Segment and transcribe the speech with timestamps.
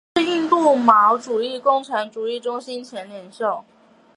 [0.15, 3.63] 是印度毛主义共产主义中心前领袖。